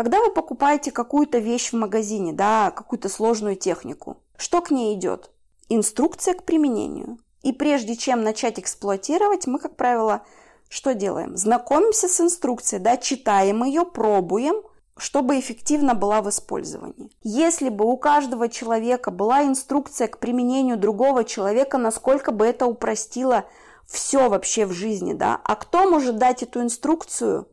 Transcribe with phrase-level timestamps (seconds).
[0.00, 5.30] Когда вы покупаете какую-то вещь в магазине, да, какую-то сложную технику, что к ней идет?
[5.68, 7.18] Инструкция к применению.
[7.42, 10.22] И прежде чем начать эксплуатировать, мы, как правило,
[10.70, 11.36] что делаем?
[11.36, 14.62] Знакомимся с инструкцией, да, читаем ее, пробуем,
[14.96, 17.10] чтобы эффективно была в использовании.
[17.22, 23.44] Если бы у каждого человека была инструкция к применению другого человека, насколько бы это упростило
[23.86, 25.38] все вообще в жизни, да?
[25.44, 27.48] А кто может дать эту инструкцию,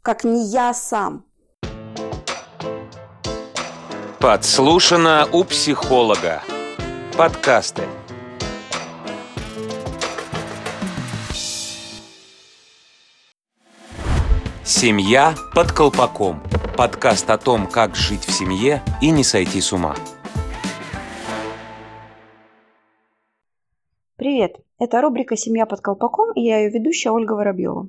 [0.00, 1.26] как не я сам?
[4.22, 6.44] Подслушано у психолога.
[7.18, 7.82] Подкасты.
[14.62, 16.40] Семья под колпаком.
[16.76, 19.96] Подкаст о том, как жить в семье и не сойти с ума.
[24.14, 24.54] Привет!
[24.78, 27.88] Это рубрика «Семья под колпаком» и я ее ведущая Ольга Воробьева.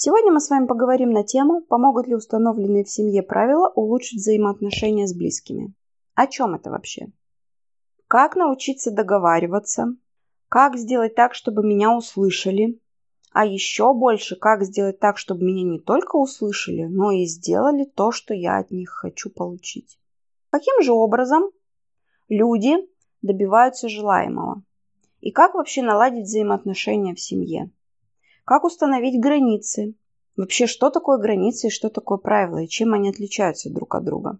[0.00, 5.08] Сегодня мы с вами поговорим на тему, помогут ли установленные в семье правила улучшить взаимоотношения
[5.08, 5.74] с близкими.
[6.14, 7.08] О чем это вообще?
[8.06, 9.96] Как научиться договариваться?
[10.48, 12.80] Как сделать так, чтобы меня услышали?
[13.32, 18.12] А еще больше, как сделать так, чтобы меня не только услышали, но и сделали то,
[18.12, 19.98] что я от них хочу получить.
[20.50, 21.50] Каким же образом
[22.28, 22.76] люди
[23.20, 24.62] добиваются желаемого?
[25.18, 27.72] И как вообще наладить взаимоотношения в семье?
[28.48, 29.94] Как установить границы?
[30.34, 34.38] Вообще, что такое границы и что такое правила, и чем они отличаются друг от друга?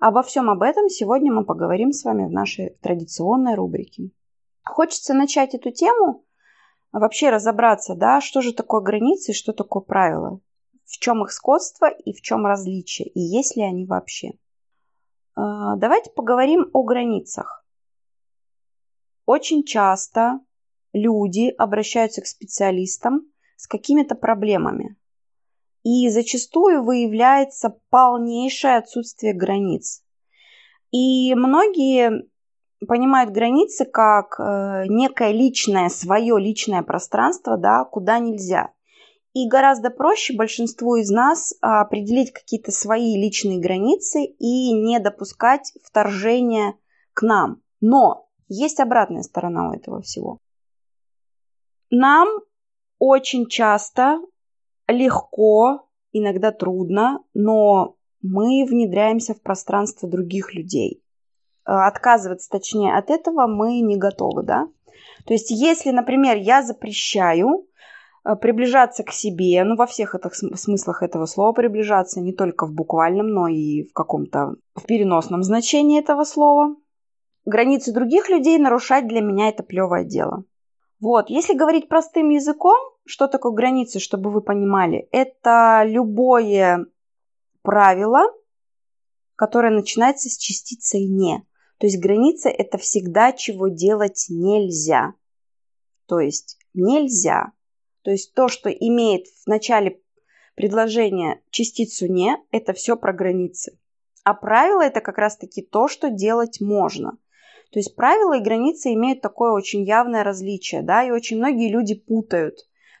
[0.00, 4.10] Обо всем об этом сегодня мы поговорим с вами в нашей традиционной рубрике.
[4.64, 6.24] Хочется начать эту тему,
[6.90, 10.40] вообще разобраться, да, что же такое границы и что такое правила,
[10.84, 14.32] в чем их сходство и в чем различие, и есть ли они вообще.
[15.36, 17.64] А, давайте поговорим о границах.
[19.26, 20.40] Очень часто
[20.92, 23.22] люди обращаются к специалистам
[23.56, 24.96] с какими-то проблемами.
[25.82, 30.02] И зачастую выявляется полнейшее отсутствие границ.
[30.90, 32.28] И многие
[32.86, 38.70] понимают границы как э, некое личное, свое личное пространство, да, куда нельзя.
[39.34, 46.74] И гораздо проще большинству из нас определить какие-то свои личные границы и не допускать вторжения
[47.12, 47.60] к нам.
[47.80, 50.38] Но есть обратная сторона у этого всего.
[51.90, 52.28] Нам
[52.98, 54.20] очень часто
[54.88, 61.02] легко, иногда трудно, но мы внедряемся в пространство других людей.
[61.66, 64.68] Э, отказываться, точнее, от этого мы не готовы, да.
[65.26, 67.66] То есть, если, например, я запрещаю
[68.24, 72.72] э, приближаться к себе, ну, во всех этих смыслах этого слова приближаться, не только в
[72.72, 76.74] буквальном, но и в каком-то в переносном значении этого слова.
[77.44, 80.44] Границы других людей нарушать для меня это плевое дело.
[81.00, 86.86] Вот, если говорить простым языком, что такое границы, чтобы вы понимали, это любое
[87.62, 88.22] правило,
[89.36, 91.44] которое начинается с частицей «не».
[91.78, 95.14] То есть граница– это всегда, чего делать нельзя.
[96.06, 97.52] То есть нельзя.
[98.02, 100.02] То есть то, что имеет в начале
[100.56, 103.78] предложения частицу «не», это все про границы.
[104.24, 107.16] А правило– это как раз-таки то, что делать можно–
[107.70, 111.94] то есть правила и границы имеют такое очень явное различие, да, и очень многие люди
[111.94, 112.56] путают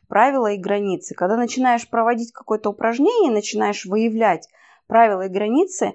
[0.08, 1.14] правила и границы.
[1.14, 4.48] Когда начинаешь проводить какое-то упражнение, начинаешь выявлять
[4.86, 5.94] правила и границы,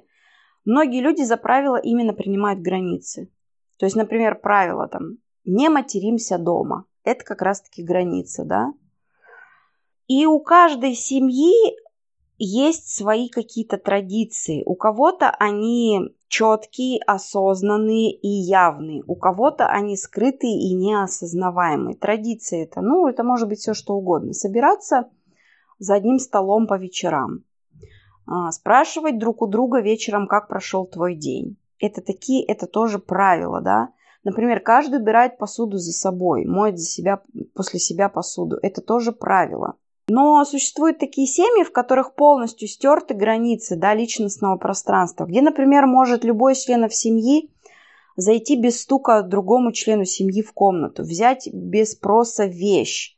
[0.65, 3.31] многие люди за правила именно принимают границы.
[3.77, 6.85] То есть, например, правило там «не материмся дома».
[7.03, 8.73] Это как раз-таки граница, да.
[10.07, 11.75] И у каждой семьи
[12.37, 14.63] есть свои какие-то традиции.
[14.65, 19.03] У кого-то они четкие, осознанные и явные.
[19.05, 21.95] У кого-то они скрытые и неосознаваемые.
[21.95, 24.33] Традиции это, ну, это может быть все что угодно.
[24.33, 25.11] Собираться
[25.77, 27.43] за одним столом по вечерам.
[28.25, 31.55] А, спрашивать друг у друга вечером, как прошел твой день.
[31.79, 33.89] Это такие, это тоже правила, да.
[34.23, 37.21] Например, каждый убирает посуду за собой, моет за себя,
[37.53, 38.57] после себя посуду.
[38.63, 39.75] Это тоже правило.
[40.09, 46.25] Но существуют такие семьи, в которых полностью стерты границы да, личностного пространства, где, например, может
[46.25, 47.49] любой из членов семьи
[48.17, 53.15] зайти без стука другому члену семьи в комнату, взять без спроса вещь.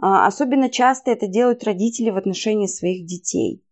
[0.00, 3.62] А, особенно часто это делают родители в отношении своих детей.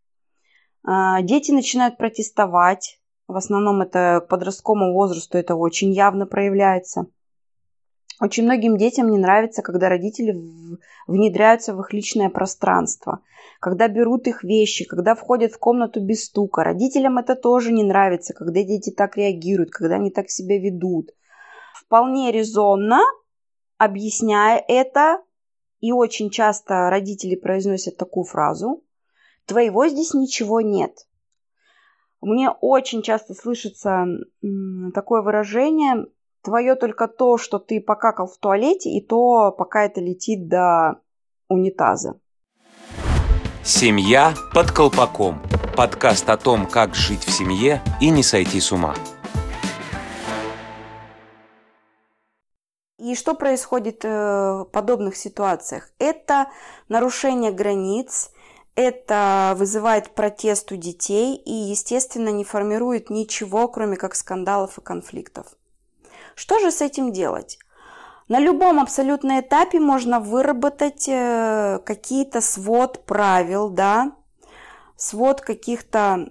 [0.84, 7.06] А, дети начинают протестовать, в основном это к подростковому возрасту это очень явно проявляется–
[8.18, 10.36] очень многим детям не нравится, когда родители
[11.06, 13.22] внедряются в их личное пространство,
[13.60, 16.64] когда берут их вещи, когда входят в комнату без стука.
[16.64, 21.10] Родителям это тоже не нравится, когда дети так реагируют, когда они так себя ведут.
[21.74, 23.00] Вполне резонно,
[23.78, 25.22] объясняя это,
[25.80, 28.84] и очень часто родители произносят такую фразу,
[29.46, 31.06] твоего здесь ничего нет.
[32.20, 34.04] Мне очень часто слышится
[34.92, 36.06] такое выражение
[36.42, 41.00] «твое только то, что ты покакал в туалете, и то, пока это летит до
[41.48, 42.20] унитаза».
[43.62, 45.40] Семья под колпаком.
[45.76, 48.94] Подкаст о том, как жить в семье и не сойти с ума.
[52.98, 55.90] И что происходит э, в подобных ситуациях?
[55.98, 56.48] Это
[56.88, 58.30] нарушение границ,
[58.74, 65.46] это вызывает протест у детей и, естественно, не формирует ничего, кроме как скандалов и конфликтов.
[66.40, 67.58] Что же с этим делать?
[68.28, 74.12] На любом абсолютно этапе можно выработать э, какие-то свод правил, да,
[74.96, 76.30] свод каких-то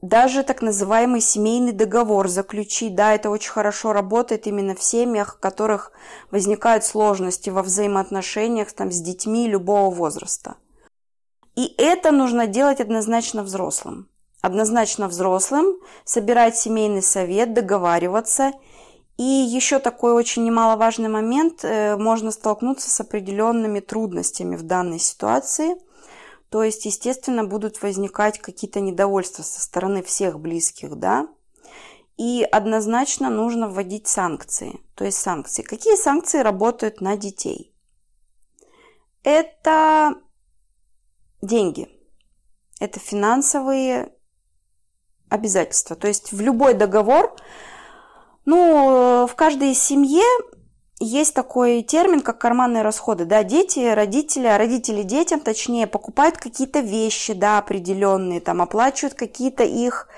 [0.00, 5.40] даже так называемый семейный договор заключить, да, это очень хорошо работает именно в семьях, в
[5.40, 5.92] которых
[6.30, 10.56] возникают сложности во взаимоотношениях там, с детьми любого возраста.
[11.54, 14.08] И это нужно делать однозначно взрослым.
[14.40, 15.76] Однозначно взрослым,
[16.06, 18.52] собирать семейный совет, договариваться.
[19.16, 25.76] И еще такой очень немаловажный момент, э, можно столкнуться с определенными трудностями в данной ситуации–
[26.54, 31.26] то есть, естественно, будут возникать какие-то недовольства со стороны всех близких, да.
[32.16, 34.78] И однозначно нужно вводить санкции.
[34.94, 35.62] То есть санкции.
[35.62, 37.74] Какие санкции работают на детей?
[39.24, 40.14] Это
[41.42, 41.88] деньги.
[42.78, 44.12] Это финансовые
[45.28, 45.96] обязательства.
[45.96, 47.34] То есть в любой договор,
[48.44, 50.24] ну, в каждой семье
[51.00, 56.80] есть такой термин, как карманные расходы, да, дети, родители, а родители детям, точнее, покупают какие-то
[56.80, 60.08] вещи, да, определенные, там, оплачивают какие-то их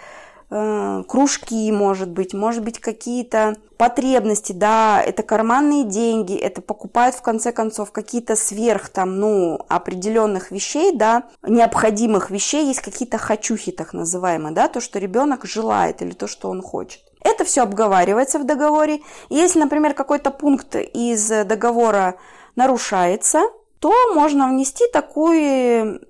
[0.50, 7.23] э, кружки, может быть, может быть, какие-то потребности, да, это карманные деньги, это покупают, в
[7.23, 13.93] конце концов, какие-то сверх, там, ну, определенных вещей, да, необходимых вещей, есть какие-то хочухи, так
[13.94, 17.06] называемые, да, то, что ребенок желает или то, что он хочет.
[17.26, 19.00] Это все обговаривается в договоре.
[19.31, 22.14] Если, например, какой-то пункт из договора
[22.55, 23.43] нарушается,
[23.81, 26.06] то можно внести такую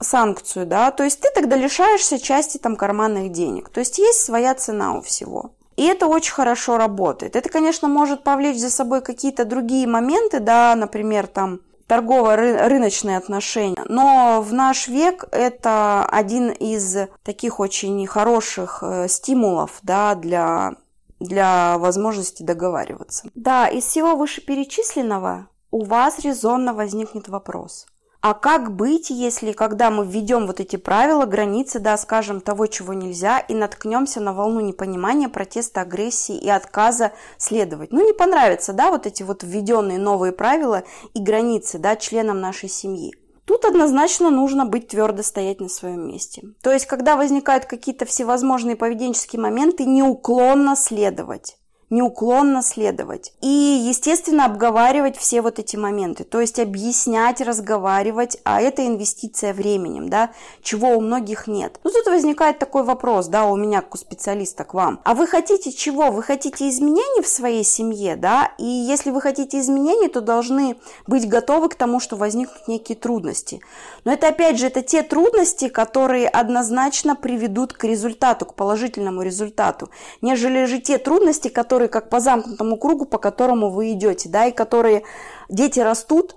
[0.00, 4.54] санкцию, да, то есть ты тогда лишаешься части там карманных денег, то есть есть своя
[4.54, 5.52] цена у всего.
[5.76, 7.36] И это очень хорошо работает.
[7.36, 13.76] Это, конечно, может повлечь за собой какие-то другие моменты, да, например, там торгово-рыночные отношения.
[13.88, 20.74] Но в наш век это один из таких очень хороших э, стимулов да, для,
[21.20, 23.28] для возможности договариваться.
[23.34, 27.86] Да, из всего вышеперечисленного у вас резонно возникнет вопрос.
[28.20, 32.92] А как быть, если когда мы введем вот эти правила, границы, да, скажем, того, чего
[32.92, 37.92] нельзя, и наткнемся на волну непонимания, протеста, агрессии и отказа следовать?
[37.92, 40.82] Ну, не понравятся, да, вот эти вот введенные новые правила
[41.14, 43.14] и границы, да, членам нашей семьи.
[43.44, 46.42] Тут однозначно нужно быть твердо стоять на своем месте.
[46.62, 51.56] То есть, когда возникают какие-то всевозможные поведенческие моменты, неуклонно следовать
[51.90, 53.32] неуклонно следовать.
[53.40, 56.24] И, естественно, обговаривать все вот эти моменты.
[56.24, 60.30] То есть объяснять, разговаривать, а это инвестиция временем, да,
[60.62, 61.78] чего у многих нет.
[61.84, 65.00] Ну, тут возникает такой вопрос, да, у меня как у специалиста к вам.
[65.04, 66.10] А вы хотите чего?
[66.10, 68.52] Вы хотите изменений в своей семье, да?
[68.58, 73.60] И если вы хотите изменений, то должны быть готовы к тому, что возникнут некие трудности.
[74.04, 79.90] Но это, опять же, это те трудности, которые однозначно приведут к результату, к положительному результату,
[80.20, 84.46] нежели же те трудности, которые которые как по замкнутому кругу, по которому вы идете, да,
[84.46, 85.02] и которые
[85.50, 86.34] дети растут,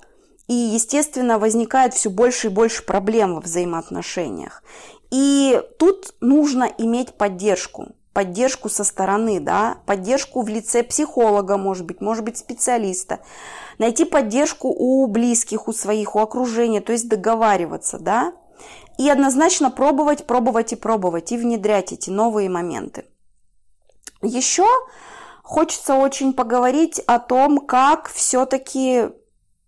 [0.49, 4.63] и, естественно, возникает все больше и больше проблем во взаимоотношениях.
[5.11, 12.01] И тут нужно иметь поддержку, поддержку со стороны, да, поддержку в лице психолога, может быть,
[12.01, 13.19] может быть, специалиста,
[13.77, 18.33] найти поддержку у близких, у своих, у окружения, то есть договариваться, да,
[18.97, 23.05] и однозначно пробовать, пробовать и пробовать, и внедрять эти новые моменты.
[24.21, 24.67] Еще
[25.49, 29.09] Хочется очень поговорить о том, как все-таки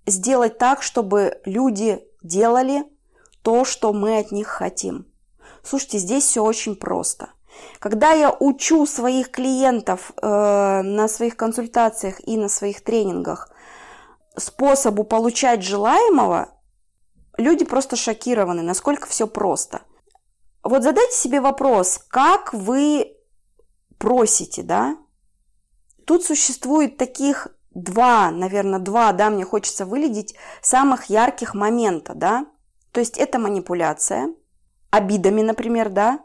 [0.06, 2.84] сделать так, чтобы люди делали
[3.42, 5.12] то, что мы от них хотим.
[5.64, 7.32] Слушайте, здесь все очень просто.
[7.80, 10.28] Когда я учу своих клиентов э,
[10.84, 13.50] на своих консультациях и на своих тренингах
[14.38, 16.50] способу получать желаемого,
[17.38, 19.82] люди просто шокированы, насколько все просто.
[20.62, 23.18] Вот задайте себе вопрос, как вы
[23.98, 24.96] просите, да?
[26.06, 32.46] Тут существует таких два, наверное, два, да, мне хочется выледить самых ярких момента, да.
[32.92, 34.34] То есть это манипуляция,
[34.90, 36.20] обидами, например, да,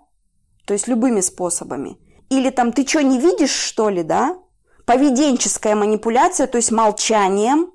[0.66, 1.98] то есть любыми способами.
[2.28, 4.36] Или там ты что, не видишь, что ли, да?
[4.84, 7.72] Поведенческая манипуляция, то есть молчанием.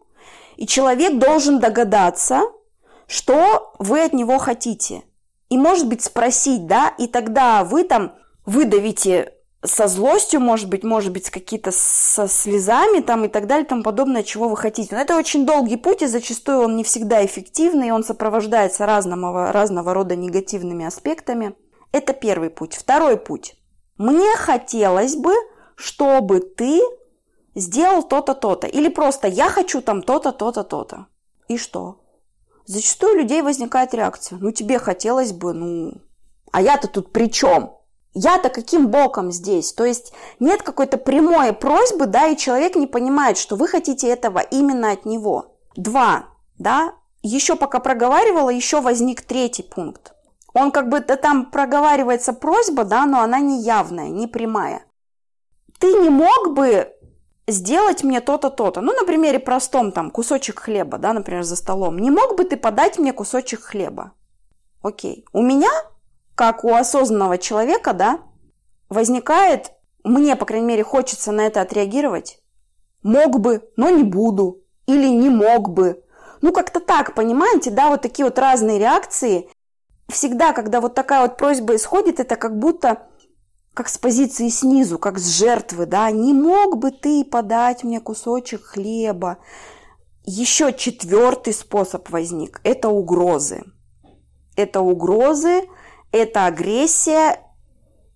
[0.58, 2.42] И человек должен догадаться,
[3.08, 5.04] что вы от него хотите.
[5.50, 8.14] И, может быть, спросить, да, и тогда вы там
[8.46, 13.66] выдавите со злостью, может быть, может быть, с какие-то со слезами там и так далее,
[13.66, 14.96] там подобное, чего вы хотите.
[14.96, 19.52] Но это очень долгий путь, и зачастую он не всегда эффективный, и он сопровождается разного,
[19.52, 21.54] разного рода негативными аспектами.
[21.92, 22.76] Это первый путь.
[22.76, 23.56] Второй путь.
[23.98, 25.34] Мне хотелось бы,
[25.76, 26.82] чтобы ты
[27.54, 28.66] сделал то-то, то-то.
[28.66, 31.08] Или просто я хочу там то-то, то-то, то-то.
[31.48, 32.02] И что?
[32.66, 34.40] Зачастую у людей возникает реакция.
[34.40, 36.02] Ну, тебе хотелось бы, ну...
[36.52, 37.76] А я-то тут при чем?
[38.14, 39.72] Я-то каким боком здесь?
[39.72, 44.40] То есть нет какой-то прямой просьбы, да, и человек не понимает, что вы хотите этого
[44.40, 45.56] именно от него.
[45.76, 46.26] Два,
[46.60, 50.14] да, еще пока проговаривала, еще возник третий пункт.
[50.54, 54.84] Он как бы там проговаривается просьба, да, но она не явная, не прямая.
[55.80, 56.94] Ты не мог бы
[57.48, 58.82] сделать мне то-то, то-то.
[58.82, 61.98] Ну, на примере простом, там, кусочек хлеба, да, например, за столом.
[61.98, 64.12] Не мог бы ты подать мне кусочек хлеба?
[64.82, 65.26] Окей.
[65.32, 65.70] У меня
[66.42, 68.22] как у осознанного человека, да,
[68.90, 72.42] возникает, мне, по крайней мере, хочется на это отреагировать.
[73.04, 74.64] Мог бы, но не буду.
[74.88, 76.04] Или не мог бы.
[76.42, 79.52] Ну, как-то так, понимаете, да, вот такие вот разные реакции.
[80.10, 83.08] Всегда, когда вот такая вот просьба исходит, это как будто
[83.76, 88.64] как с позиции снизу, как с жертвы, да, не мог бы ты подать мне кусочек
[88.64, 89.38] хлеба.
[90.26, 93.64] Еще четвертый способ возник– это угрозы.
[94.56, 95.68] Это угрозы,
[96.12, 97.40] это агрессия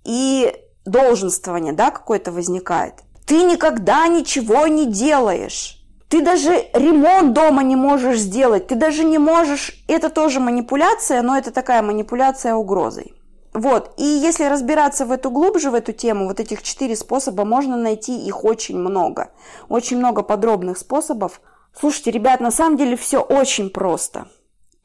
[0.04, 0.54] и
[0.86, 2.96] долженствование, да, какое-то возникает.
[3.26, 5.82] Ты никогда ничего не делаешь.
[6.10, 8.68] Ты даже ремонт дома не можешь сделать.
[8.68, 9.84] Ты даже не можешь...
[9.88, 13.16] Это тоже манипуляция, но это такая манипуляция угрозой.
[13.54, 17.78] Вот, и если разбираться в эту глубже, в эту тему, вот этих четыре способа, можно
[17.78, 19.32] найти их очень много.
[19.70, 21.40] Очень много подробных способов.
[21.74, 24.28] Слушайте, ребят, на самом деле все очень просто.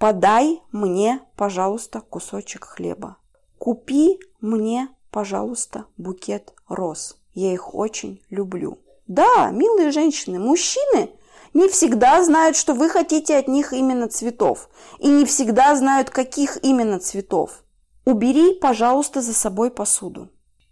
[0.01, 3.19] Подай мне, пожалуйста, кусочек хлеба.
[3.59, 7.19] Купи мне, пожалуйста, букет роз.
[7.35, 8.79] Я их очень люблю.
[9.07, 11.11] Да, милые женщины, мужчины
[11.53, 14.71] не всегда знают, что вы хотите от них именно цветов.
[15.01, 17.63] И не всегда знают, каких именно цветов.
[18.07, 20.31] Убери, пожалуйста, за собой посуду.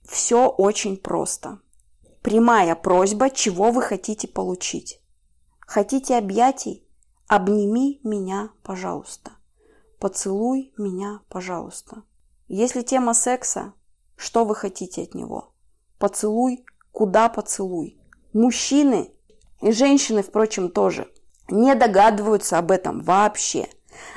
[0.08, 1.58] Все очень просто.
[2.22, 5.02] Прямая просьба, чего вы хотите получить.
[5.60, 6.87] Хотите объятий?
[7.28, 9.32] Обними меня, пожалуйста.
[9.98, 12.04] Поцелуй меня, пожалуйста.
[12.46, 13.74] Если тема секса,
[14.16, 15.52] что вы хотите от него?
[15.98, 18.00] Поцелуй, куда поцелуй?
[18.32, 19.12] Мужчины
[19.60, 21.12] и женщины, впрочем, тоже
[21.50, 23.68] не догадываются об этом вообще.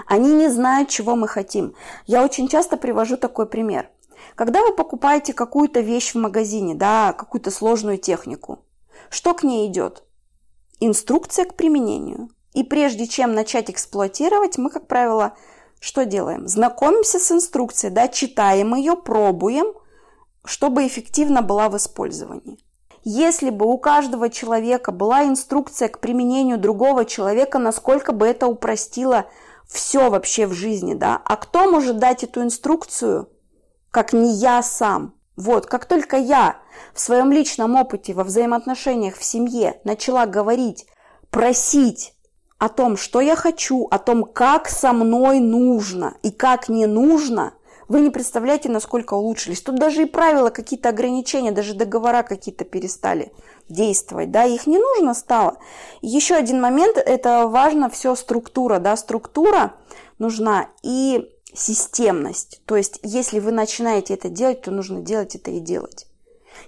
[0.07, 1.75] Они не знают, чего мы хотим.
[2.05, 3.89] Я очень часто привожу такой пример.
[4.35, 8.63] Когда вы покупаете какую-то вещь в магазине, да, какую-то сложную технику,
[9.09, 10.05] что к ней идет?
[10.79, 15.33] Инструкция к применению– и прежде чем начать эксплуатировать, мы, как правило,
[15.79, 16.47] что делаем?
[16.47, 19.73] Знакомимся с инструкцией, да, читаем ее, пробуем,
[20.45, 22.59] чтобы эффективно была в использовании.
[23.03, 29.25] Если бы у каждого человека была инструкция к применению другого человека, насколько бы это упростило
[29.67, 31.19] все вообще в жизни, да?
[31.25, 33.29] А кто может дать эту инструкцию,
[33.89, 35.15] как не я сам?
[35.35, 36.57] Вот, как только я
[36.93, 40.85] в своем личном опыте во взаимоотношениях в семье начала говорить,
[41.31, 42.13] просить,
[42.61, 47.53] о том, что я хочу, о том, как со мной нужно и как не нужно,
[47.87, 49.63] вы не представляете, насколько улучшились.
[49.63, 53.31] Тут даже и правила, какие-то ограничения, даже договора какие-то перестали
[53.67, 55.57] действовать, да, их не нужно стало.
[56.03, 59.73] Еще один момент, это важно все структура, да, структура
[60.19, 62.61] нужна и системность.
[62.67, 66.05] То есть, если вы начинаете это делать, то нужно делать это и делать.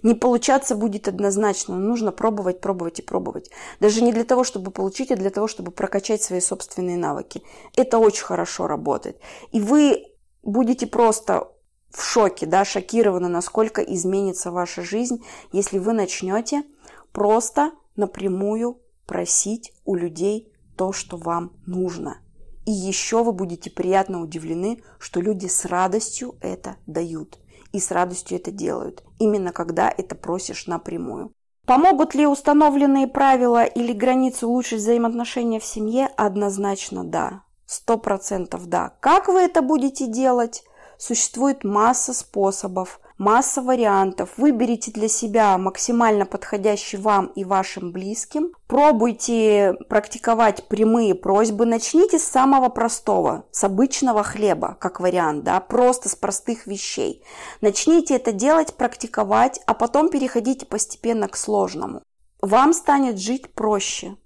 [0.02, 1.76] Не получаться будет однозначно.
[1.76, 3.50] Нужно пробовать, пробовать и пробовать.
[3.80, 7.44] Даже не для того, чтобы получить, а для того, чтобы прокачать свои собственные навыки.
[7.76, 9.20] Это очень хорошо работает.
[9.52, 10.06] И вы
[10.42, 11.50] будете просто
[11.90, 16.64] в шоке, да, шокированы, насколько изменится ваша жизнь, если вы начнете
[17.12, 22.18] просто напрямую просить у людей то, что вам нужно.
[22.66, 27.38] И еще вы будете приятно удивлены, что люди с радостью это дают
[27.74, 31.34] и с радостью это делают, именно когда это просишь напрямую.
[31.66, 36.10] Помогут ли установленные правила или границы улучшить взаимоотношения в семье?
[36.18, 37.44] Однозначно да.
[37.66, 38.94] Сто процентов да.
[39.00, 40.64] Как вы это будете делать?
[40.98, 44.32] Существует масса способов масса вариантов.
[44.38, 48.54] Выберите для себя максимально подходящий вам и вашим близким.
[48.68, 51.66] Пробуйте практиковать прямые просьбы.
[51.66, 57.24] Начните с самого простого, с обычного хлеба, как вариант, да, просто с простых вещей.
[57.62, 62.02] Начните это делать, практиковать, а потом переходите постепенно к сложному.
[62.42, 64.18] Вам станет жить проще,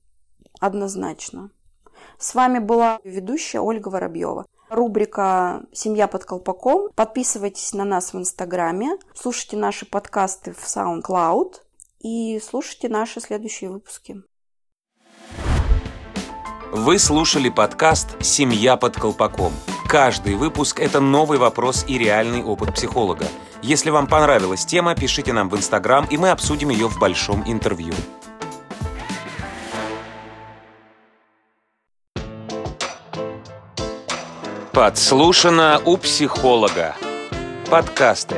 [0.60, 1.51] однозначно.
[2.17, 4.46] С вами была ведущая Ольга Воробьева.
[4.69, 6.89] Рубрика «Семья под колпаком».
[6.95, 11.55] Подписывайтесь на нас в Инстаграме, слушайте наши подкасты в SoundCloud
[12.00, 14.21] и слушайте наши следующие выпуски.
[16.71, 19.53] Вы слушали подкаст «Семья под колпаком».
[19.88, 23.25] Каждый выпуск– это новый вопрос и реальный опыт психолога.
[23.62, 27.93] Если вам понравилась тема, пишите нам в Инстаграм, и мы обсудим ее в большом интервью.
[34.77, 36.96] Подслушано у психолога.
[37.67, 38.36] Подкасты.